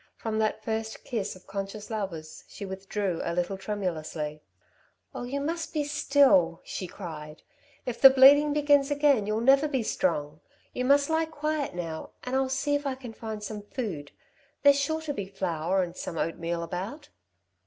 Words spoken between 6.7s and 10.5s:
cried. "If the bleeding begins again you'll never be strong.